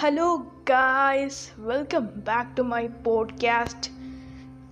[0.00, 0.24] Hello,
[0.70, 3.88] guys, welcome back to my podcast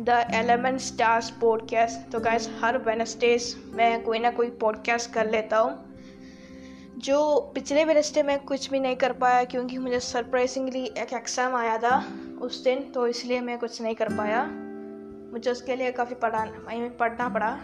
[0.00, 5.59] the Element stars podcast तो guys, हर Wednesdays मैं कोई ना कोई पॉडकास्ट कर लेता
[5.59, 5.95] हूँ
[6.98, 11.79] जो पिछले वेनसडे में कुछ भी नहीं कर पाया क्योंकि मुझे सरप्राइजिंगली एक एग्ज़ाम आया
[11.79, 12.04] था
[12.41, 14.45] उस दिन तो इसलिए मैं कुछ नहीं कर पाया।
[15.32, 16.45] मुझे उसके लिए काफ़ी पढ़ा
[16.98, 17.59] पढ़ना पड़ा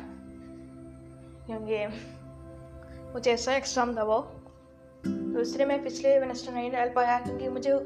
[1.46, 1.86] क्योंकि
[3.12, 4.39] मुझे ऐसा एग्ज़ाम था वो।
[5.04, 7.78] तो इसलिए मैं पिछले वेनेस्टर नहीं डाल पाया क्योंकि मुझे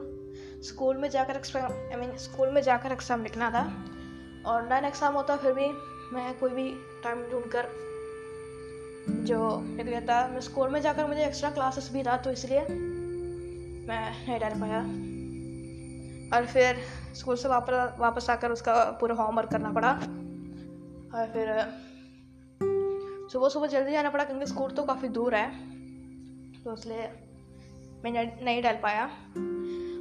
[0.64, 3.64] स्कूल में जाकर आई मीन स्कूल में जाकर एग्ज़ाम लिखना था।
[4.48, 5.66] ऑनलाइन एग्ज़ाम होता फिर भी
[6.12, 6.68] मैं कोई भी
[7.04, 7.68] टाइम ढूंढ कर
[9.26, 9.38] जो
[9.76, 14.38] लिख लेता। मैं स्कूल में जाकर मुझे एक्स्ट्रा क्लासेस भी था तो इसलिए मैं नहीं
[14.40, 14.80] डाल पाया।
[16.32, 16.76] और फिर
[17.14, 19.90] स्कूल से वापस वापस आकर उसका पूरा होमवर्क करना पड़ा।
[21.14, 21.46] और फिर
[23.32, 25.46] सुबह सुबह जल्दी जाना पड़ा, क्योंकि स्कूल तो काफ़ी दूर है।
[26.64, 27.08] तो इसलिए
[28.04, 29.04] मैं नहीं डाल पाया।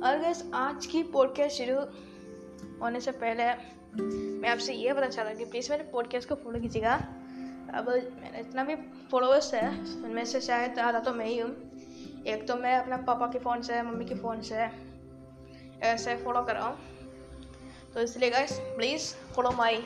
[0.04, 1.80] और गैस आज की पॉडकास्ट शुरू
[2.82, 3.46] होने से पहले
[4.42, 6.94] मैं आपसे ये पता चाह रहा कि प्लीज़ मेरे पॉडकास्ट को फॉलो कीजिएगा।
[7.74, 7.90] अब
[8.22, 8.76] मैंने इतना भी
[9.12, 9.70] फॉलोअर्स है,
[10.04, 11.52] उनमें से शायद आधा तो मैं ही हूँ।
[12.28, 14.68] एक तो मैं अपना पापा के फ़ोन से, मम्मी के फ़ोन से
[15.82, 16.78] ऐसे फॉलो कर रहा हूँ।
[17.94, 19.84] तो इसलिए guys please follow my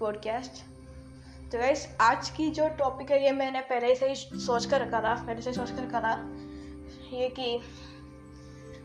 [0.00, 0.64] podcast
[1.52, 5.00] तो गैस आज की जो टॉपिक है, ये मैंने पहले से ही सोच कर रखा
[5.00, 6.12] था, पहले से सोच कर रखा था,
[7.12, 7.60] ये कि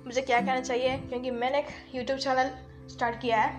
[0.05, 2.51] मुझे क्या कहना चाहिए, क्योंकि मैंने एक यूट्यूब चैनल
[2.89, 3.49] स्टार्ट किया है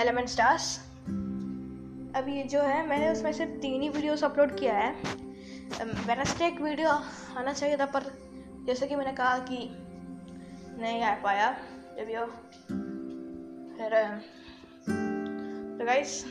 [0.00, 0.78] एलिमेंट स्टार्स
[2.16, 4.92] अब ये जो है, मैंने उसमें सिर्फ़ तीन ही वीडियोस अपलोड किया है।
[6.06, 8.12] वेनसडे एक वीडियो आना चाहिए था, पर
[8.66, 9.68] जैसे कि मैंने कहा कि
[10.80, 11.50] नहीं आ पाया,
[11.96, 12.26] जब यो,
[13.76, 13.98] फिर
[15.78, 16.24] तो गाइस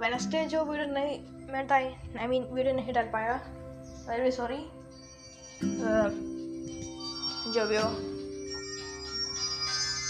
[0.00, 1.20] वेनसडे जो वीडियो नहीं,
[1.52, 3.34] मैं टाइम आई मीन वीडियो नहीं डाल पाया।
[4.10, 4.58] वेरी सॉरी
[7.52, 7.88] जो भी हो।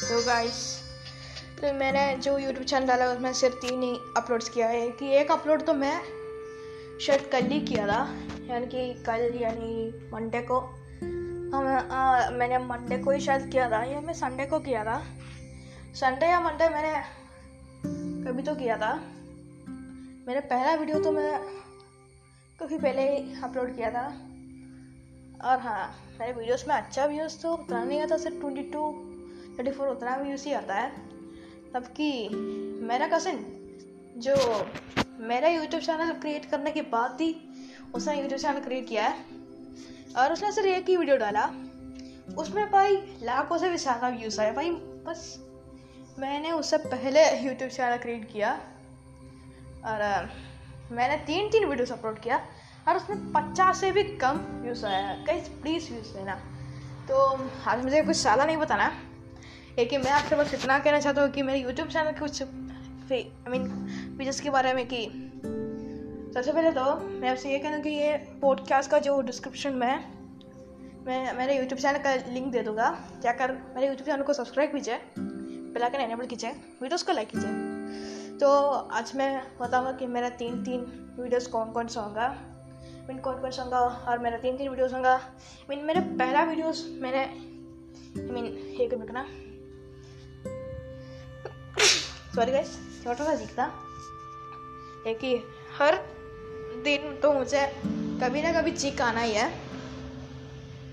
[0.09, 0.81] तो गाइस
[1.61, 5.33] तो मैंने जो यूट्यूब चैनल डाला, उसमें सिर्फ़ तीन ही अपलोड्स किया है। कि एक
[5.33, 6.03] अपलोड तो मैं
[7.01, 8.17] शायद कल ही किया था।
[8.47, 10.61] यानी कि कल, यानी मंडे को।
[11.55, 11.65] हम
[12.33, 15.07] मैंने मंडे को ही शायद किया था, या मैं संडे को किया था।
[15.95, 17.03] संडे या मंडे मैंने
[18.25, 19.03] कभी तो किया था।
[20.27, 21.33] मेरा पहला वीडियो तो मैं
[22.59, 24.05] काफ़ी पहले ही अपलोड किया था।
[25.45, 28.93] और हाँ मेरे वीडियोस में अच्छा व्यूज़ तो उतना नहीं आता, सिर्फ़ ट्वेंटी टू
[29.59, 30.91] थर्टी फोर उतना व्यूज़ ही आता है।
[31.75, 32.29] जबकि
[32.89, 33.45] मेरा कज़न
[34.19, 34.35] जो
[35.23, 37.35] मेरा यूट्यूब चैनल क्रिएट करने के बाद ही
[37.95, 39.25] उसने यूट्यूब चैनल क्रिएट किया है,
[40.17, 41.47] और उसने सिर्फ़ एक ही वीडियो डाला।
[42.39, 44.71] उसमें भाई लाखों से भी ज़्यादा व्यूज़ आए। भाई
[45.07, 45.39] बस,
[46.19, 48.61] मैंने उससे पहले यूट्यूब चैनल क्रिएट किया।
[49.87, 50.29] और
[50.93, 52.37] मैंने तीन तीन वीडियोस अपलोड किया
[52.89, 56.35] और उसमें पचास से भी कम व्यूज़ आया है। कहीं प्लीज़ व्यूज़ देना
[57.09, 57.17] तो
[57.67, 58.93] आज मुझे कुछ ज़्यादा नहीं बताना।
[59.79, 63.25] लेकिन मैं आपसे बस इतना कहना चाहता हूँ कि मेरे यूट्यूब चैनल के कुछ आई
[63.49, 63.69] मीन
[64.19, 65.05] फीचर्स के बारे में कि
[66.35, 66.85] सबसे पहले तो
[67.21, 70.05] मैं आपसे ये कहना कि ये पॉडकास्ट का जो डिस्क्रिप्शन में
[71.07, 74.99] मैं, मेरे यूट्यूब चैनल का लिंक दे दूँगा। जाकर मेरे यूट्यूब चैनल को सब्सक्राइब कीजिए
[75.19, 76.51] बेलाइकन एनेबल कीजिए
[76.83, 77.74] वीडियोस को लाइक कीजिए।
[78.45, 78.51] तो
[78.93, 80.81] आज मैं बताऊँगा कि मेरा तीन तीन
[81.21, 82.27] वीडियोस कौन कौन सा होगा।
[83.09, 85.15] मीन कौन कौन सा होगा और मेरा तीन तीन वीडियोस होगा।
[85.71, 87.25] मीन मेरा पहला वीडियोस मैंने
[88.33, 88.45] मीन
[88.81, 89.17] एक मिनट
[92.35, 93.71] सॉरी गाइस छोटा सा दिखता।
[95.07, 95.35] है कि
[95.79, 95.97] हर
[96.85, 97.67] दिन तो मुझे
[98.23, 99.49] कभी ना कभी चीख आना ही है।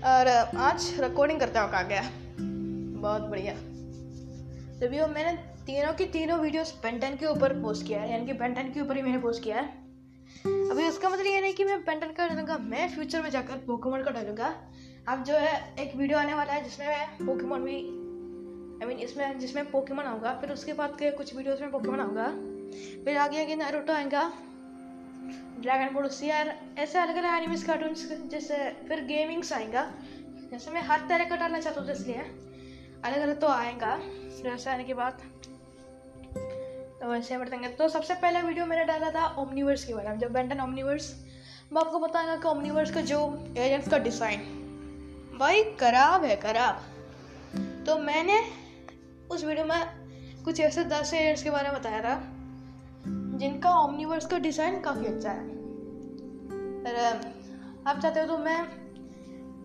[0.06, 0.28] और
[0.62, 2.02] आज रिकॉर्डिंग करते वक्त आ गया
[2.40, 3.54] बहुत बढ़िया।
[4.80, 8.32] जब ये मैंने तीनों की तीनों वीडियोस पेंटन के ऊपर पोस्ट किया है, यानी कि
[8.34, 9.66] पेंटन के ऊपर ही मैंने पोस्ट किया है।
[10.70, 14.02] अभी उसका मतलब ये नहीं कि मैं पेंटन का डालूँगा, मैं फ्यूचर में जाकर पोकेमोन
[14.02, 14.54] का डालूँगा।
[15.08, 17.76] अब जो है, एक वीडियो आने वाला है जिसमें मैं पोकेमोन भी
[18.82, 22.26] आई मीन इसमें, जिसमें पोकेमोन आऊँगा, फिर उसके बाद के कुछ वीडियोस में पोकेमोन आऊँगा।
[23.04, 24.30] फिर आगे आगे नारुतो आएगा
[25.60, 28.56] ड्रैगन बॉल उससे यार ऐसे अलग अलग एनिमीज कार्टून जैसे
[28.88, 29.90] फिर गेमिंग्स आएगा।
[30.50, 32.24] जैसे मैं हर तरह का डालना चाहता हूँ इसलिए
[33.04, 35.22] अलग अलग तो आएगा, फिर ऐसे आने के बाद।
[37.02, 40.32] तो वैसे बढ़ते तो सबसे पहला वीडियो मैंने डाला था ओमनीवर्स के बारे में जब
[40.32, 41.06] बेंटन ओमनीवर्स
[41.72, 43.18] मैं आपको बताऊँगा कि ओमनीवर्स का जो
[43.58, 44.40] एजेंट्स का डिज़ाइन
[45.38, 46.82] भाई खराब है, खराब।
[47.86, 48.38] तो मैंने
[49.30, 52.14] उस वीडियो में कुछ ऐसे दस एजेंट्स के बारे में बताया था,
[53.38, 55.48] जिनका ओमनीवर्स का डिज़ाइन काफ़ी अच्छा है।
[56.84, 57.32] अगर
[57.86, 58.60] आप चाहते हो तो मैं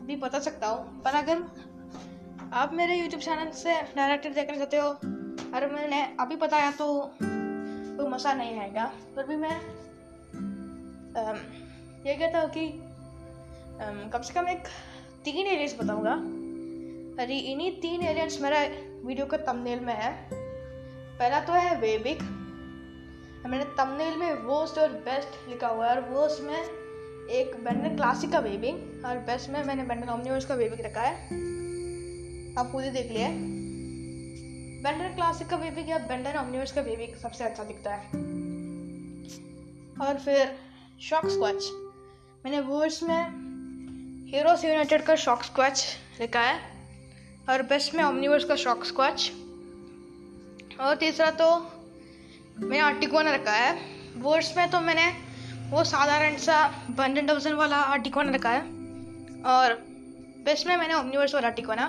[0.07, 1.43] भी बता सकता हूँ, पर अगर
[2.53, 5.16] आप मेरे यूट्यूब चैनल से डायरेक्ट देखना चाहते हो
[5.47, 6.85] अगर मैंने अभी बताया तो
[7.21, 8.85] कोई मसा नहीं आएगा
[9.15, 9.55] फिर भी मैं
[12.05, 12.67] ये कहता हूँ कि
[14.13, 14.67] कम से कम एक
[15.25, 16.13] तीन एरियाज़ बताऊँगा।
[17.23, 18.59] अरे इन्हीं तीन एलियंस मेरा
[19.07, 22.21] वीडियो का तमनेल में है। पहला तो है वेबिक
[23.45, 28.31] मैंने तमनेल में वोस्ट और बेस्ट लिखा हुआ है और वो उसमें एक बेंडन क्लासिक
[28.31, 31.15] का वेबिंग और बेस्ट में मैंने बेंडन ऑमनिवर्स का वेबिंग रखा है।
[32.55, 33.27] आप खुद ही देख लिया
[34.77, 38.05] बेंडन क्लासिक का वेबिंग या बेंडन ऑमनिवर्स का वेबिंग सबसे अच्छा दिखता है।
[40.01, 40.55] और फिर
[41.01, 41.69] शॉक स्क्वाच
[42.45, 43.21] मैंने वर्ड्स में
[44.31, 45.85] हीरोस यूनाइटेड का शॉक स्क्वाच
[46.19, 46.59] लिखा है
[47.49, 49.31] और बेस्ट में ओमनीवर्स का शॉक स्क्वाच
[50.79, 51.49] और तीसरा तो
[52.59, 53.73] मैंने आर्टिकोना रखा है।
[54.17, 55.07] वर्ड्स में तो मैंने
[55.69, 58.61] वो साधारण सा बंडन डजन वाला आर्टिकोना रखा है।
[59.47, 59.73] और
[60.45, 61.87] बेस्ट में मैंने ओमनीवर्स वाला आर्टिकोना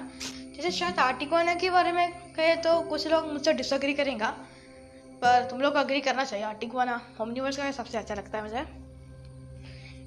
[0.58, 4.26] जैसे शायद आर्टिकोना के बारे में कहे तो कुछ लोग मुझसे डिसअग्री करेंगे,
[5.22, 8.64] पर तुम लोग को अग्री करना चाहिए। आर्टिकोना ओमनीवर्स का सबसे अच्छा लगता है मुझे।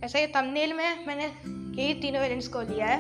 [0.05, 2.99] ऐसा ही तमनेल में मैंने यही तीनों वेरियंट्स को लिया है,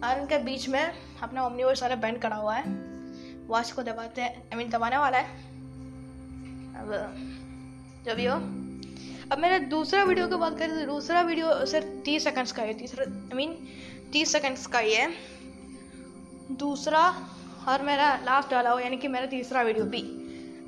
[0.00, 0.82] और उनके बीच में
[1.22, 2.64] अपना ओमनीवर्स वाला बैंड करा हुआ है।
[3.48, 5.28] वॉच को दबाते हैं आई मीन दबाने वाला है।
[6.76, 6.88] अब,
[8.06, 8.36] जो भी हो।
[9.32, 12.74] अब मेरा दूसरा वीडियो की बात करें तो दूसरा वीडियो सिर्फ़ तीस सेकंड्स का है,
[12.74, 13.56] तीसरा आई मीन
[14.12, 15.08] तीस सेकंड्स का ही है।
[16.58, 17.00] दूसरा
[17.68, 20.00] और मेरा लास्ट डाला हो यानी कि मेरा तीसरा वीडियो भी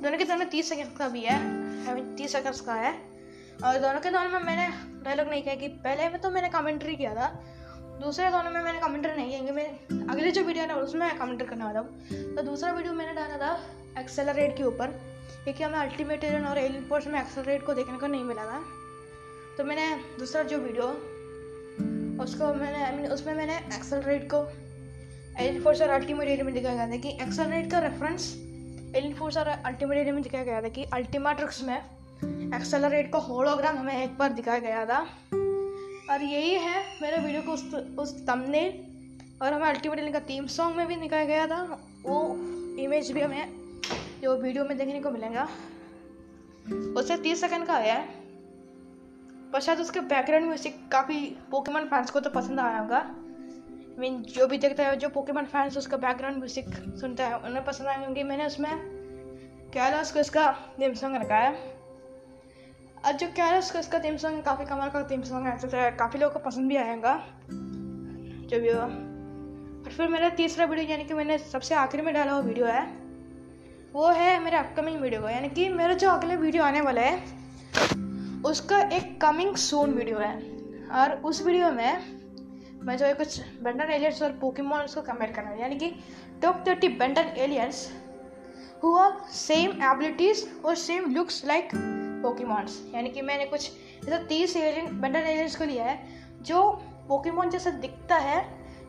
[0.03, 1.35] दोनों के दोनों तीस सेकंड का भी है
[1.87, 2.91] आई मीन तीस सेकंड्स का है।
[3.63, 4.67] और दोनों के दोनों में मैंने
[5.03, 7.27] डायलॉग नहीं किया कि पहले में तो मैंने कमेंट्री किया था,
[8.01, 11.63] दूसरे दोनों में मैंने कमेंट्री नहीं किया मैं अगले जो वीडियो है उसमें कमेंट्री करने
[11.63, 14.87] वाला हूँ। तो दूसरा वीडियो मैंने डाला था एक्सेलरेट के ऊपर,
[15.43, 18.59] क्योंकि हमें अल्टीमेट एलियन और एलियन फोर्स में एक्सेलरेट को देखने को नहीं मिला था।
[19.57, 19.87] तो मैंने
[20.19, 20.87] दूसरा जो वीडियो
[22.23, 24.41] उसको मैंने आई मीन उसमें मैंने एक्सेलरेट को
[25.33, 28.33] एलियन फोर्स और अल्टीमेट एलियन में दिखाया गया था कि एक्सेलरेट का रेफरेंस
[28.95, 31.77] एलियन फोर्स और अल्टीमेट एलियन में दिखाया गया था कि अल्टीमेट्रिक्स में
[32.55, 34.99] एक्सेलरेट का होलोग्राम हमें एक बार दिखाया गया था।
[36.11, 40.77] और यही है मेरे वीडियो को उस उस तमनेल और हमें अल्टीमेटली का थीम सॉन्ग
[40.77, 41.61] में भी दिखाया गया था।
[42.05, 42.19] वो
[42.79, 43.81] इमेज भी हमें
[44.23, 45.47] जो वीडियो में देखने को मिलेगा।
[46.97, 48.07] उससे तीस सेकंड का आया है।
[49.51, 51.19] पर शायद उसके बैकग्राउंड म्यूज़िक काफ़ी
[51.51, 53.05] पोकेमन फैंस को तो पसंद आया होगा।
[53.99, 57.87] मीन जो भी देखता है, जो पोकेमन फैंस उसका बैकग्राउंड म्यूज़िक सुनता है, उन्हें पसंद
[57.87, 58.71] आएगा क्योंकि मैंने उसमें
[59.73, 61.51] कैलाश को इसका थीम सॉन्ग रखा है।
[63.05, 65.67] और जो कैरस का इसका थीम सॉन्ग काफ़ी कमाल का थीम सॉन्ग है तो
[65.97, 67.15] काफ़ी लोगों को पसंद भी आएगा।
[68.49, 72.31] जो भी हो। और फिर मेरा तीसरा वीडियो यानी कि मैंने सबसे आखिरी में डाला
[72.31, 72.85] हुआ वीडियो है,
[73.93, 77.17] वो है मेरे अपकमिंग वीडियो का। यानी कि मेरा जो अगले वीडियो आने वाला है,
[78.45, 80.35] उसका एक कमिंग सून वीडियो है।
[80.93, 82.22] और उस वीडियो में
[82.83, 85.89] मैं जो है कुछ बेंडन एलियंस और पोकेमोन उसको कमेंट करना है। यानी कि
[86.41, 87.91] top thirty Ben ten aliens
[88.83, 91.69] who are same abilities और सेम लुक्स लाइक
[92.23, 93.71] पोकेमॉन्स यानी कि मैंने कुछ
[94.07, 95.97] ऐसा तीस एलियन बंडल एलियंस को लिया है,
[96.41, 96.61] जो
[97.07, 98.37] पोकेमॉन जैसा दिखता है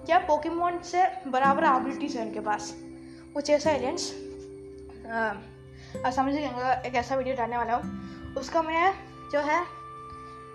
[0.08, 2.74] या पोकेमॉन से बराबर एबिलिटीज है उनके पास।
[3.34, 4.12] कुछ ऐसा एलियंस
[6.14, 8.92] समझ एक ऐसा वीडियो डालने वाला हूँ। उसका मैं
[9.32, 9.64] जो है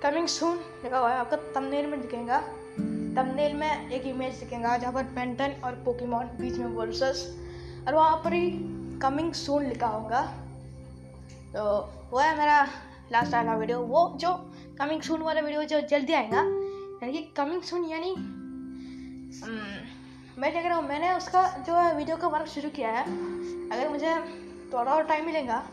[0.04, 2.44] कमिंग सून लिखा हुआ है, आपका तमनेर में दिखेगा।
[3.20, 7.24] तमनेल में एक इमेज दिखेगा जहाँ पर पेंटन और पोकेमॉन बीच में वर्सेस
[7.88, 8.50] और वहाँ पर ही
[9.02, 10.22] कमिंग सून लिखा होगा।
[11.54, 11.64] तो
[12.12, 12.62] वो है मेरा
[13.12, 14.32] लास्ट वाला वीडियो वो जो
[14.80, 18.16] कमिंग सून वाला वीडियो जो जल्दी आएगा, यानी कि कमिंग सून यानी
[20.38, 23.04] मैं क्या कर रहा हूँ, मैंने उसका जो है वीडियो का वर्क शुरू किया है।
[23.70, 24.16] अगर मुझे
[24.74, 25.64] थोड़ा और टाइम मिलेगा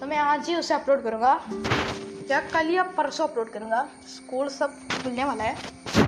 [0.00, 1.40] तो मैं आज ही उसे अपलोड करूँगा।
[2.30, 5.99] या कल या परसों अपलोड करूँगा। स्कूल सब खुलने वाला है।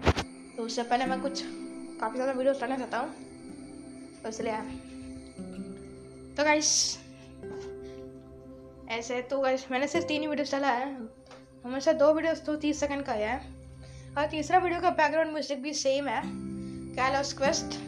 [0.62, 1.40] तो उससे पहले मैं कुछ
[2.00, 3.08] काफ़ी ज़्यादा वीडियो डालना चाहता हूँ।
[4.22, 4.56] तो इसलिए
[6.36, 6.68] तो गाइस
[8.90, 10.86] ऐसे तो गाइस मैंने सिर्फ़ तीन ही वीडियोस डाला है।
[11.64, 13.34] हमेशा दो वीडियोस तो तीस सेकंड का है
[14.18, 16.22] और तीसरा वीडियो का बैकग्राउंड म्यूज़िक भी सेम है।
[16.94, 17.78] कैलस क्वेस्ट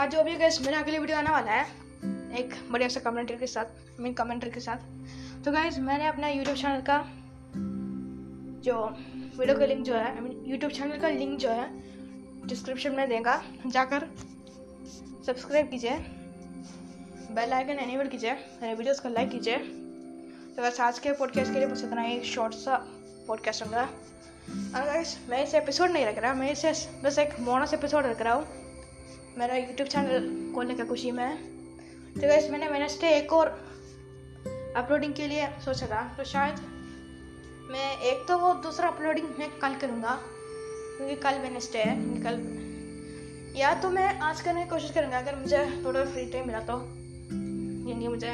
[0.00, 1.66] और जो भी गैस मेरा अगले वीडियो आने वाला है,
[2.38, 6.56] एक बढ़िया सा कमेंट्री के साथ मीन कमेंटर के साथ। तो गाइज़ मैंने अपना यूट्यूब
[6.56, 6.98] चैनल का
[8.64, 8.84] जो
[9.38, 11.68] वीडियो का लिंक जो है आई मीन यूट्यूब चैनल का लिंक जो है
[12.46, 14.06] डिस्क्रिप्शन में देगा। जाकर
[15.26, 15.96] सब्सक्राइब कीजिए
[17.32, 19.56] बेल आइकन एनेबल कीजिए मेरे वीडियोस को लाइक कीजिए।
[20.56, 22.76] तो बस आज के पॉडकास्ट के लिए बस इतना एक शॉर्ट सा
[23.26, 26.72] पॉडकास्ट होगा और मैं इसे एपिसोड नहीं रख रहा, मैं इसे
[27.04, 28.46] बस एक बोनस एपिसोड रख रहा हूँ।
[29.38, 31.36] मेरा यूट्यूब चैनल खोलने का खुशी में
[32.14, 33.48] तो गाइस मैंने वेनसडे एक और
[34.76, 36.60] अपलोडिंग के लिए सोचा था। तो शायद
[37.70, 40.18] मैं एक तो वो दूसरा अपलोडिंग मैं कल करूँगा।
[40.92, 42.40] क्योंकि कल वेनसडे है कल
[43.56, 46.78] या तो मैं आज करने की कोशिश करूँगा, अगर मुझे थोड़ा फ्री टाइम मिला तो।
[47.90, 48.28] यानी मुझे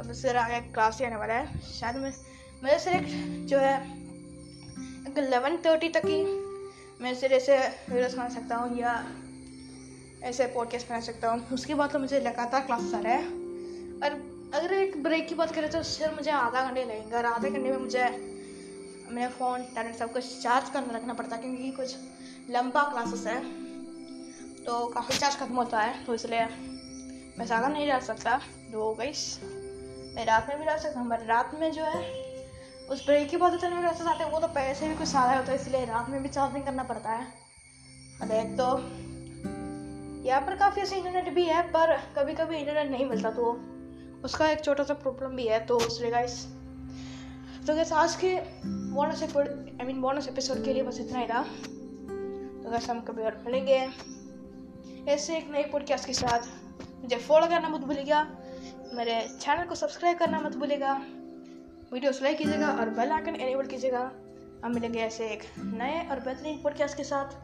[0.00, 2.12] अब सर आगे क्लास ही आने वाला है। शायद मैं
[2.62, 3.06] मुझे सिर्फ़
[3.48, 3.76] जो है
[5.18, 6.22] इलेवन थर्टी तक ही
[7.00, 8.92] मैं सिरे ऐसे वीडियोस बना सकता हूँ या
[10.22, 13.24] ऐसे पॉडकास्ट बना सकता हूँ। उसके बाद तो मुझे लगातार क्लासेस आ रहा है।
[13.98, 14.10] और
[14.54, 17.70] अगर एक ब्रेक की बात करें तो सिर्फ़ मुझे आधा घंटे लगेंगे, और आधे घंटे
[17.70, 18.04] में मुझे
[19.10, 21.96] मेरा फ़ोन इंटरनेट सब कुछ चार्ज करना रखना पड़ता है क्योंकि कुछ
[22.50, 23.40] लंबा क्लासेस है।
[24.64, 26.44] तो काफ़ी चार्ज खत्म होता है तो इसलिए
[27.38, 28.36] मैं ज़्यादा नहीं रह सकता।
[28.72, 29.12] दो गई।
[30.14, 32.02] मैं रात में भी रह सकता हूँ बट रात में जो है,
[32.90, 35.52] उस ब्रेक के बाद इतने मैसेज आते हैं, वो तो पैसे भी कुछ ज़्यादा होता
[35.52, 37.26] है, इसलिए रात में भी चार्जिंग करना पड़ता है।
[38.20, 38.66] और एक तो
[40.26, 43.52] यहाँ पर काफ़ी ऐसे इंटरनेट भी है, पर कभी कभी इंटरनेट नहीं मिलता तो
[44.24, 46.44] उसका एक छोटा सा प्रॉब्लम भी है तो उसलिए गाइस
[47.68, 48.28] तो गैस आज के
[48.66, 53.22] bonus I mean bonus episode के लिए बस इतना ही रहा तो गैस हम कभी
[53.22, 53.88] और मिलेंगे।
[55.12, 56.46] ऐसे एक नई पॉडकास्ट के साथ।
[57.00, 58.22] मुझे फॉलो करना मत भूलिएगा।
[58.94, 60.94] मेरे चैनल को सब्सक्राइब करना मत भूलिएगा।
[61.92, 64.10] वीडियोस लाइक कीजिएगा और बेल आइकन एनेबल कीजिएगा।
[64.64, 67.36] हम मिलेंगे ऐसे एक नए और बेहतरीन पॉडकास्ट के साथ।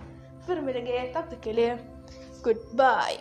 [0.46, 1.74] फिर मिलेंगे तब तक के लिए
[2.44, 3.18] गुड बाय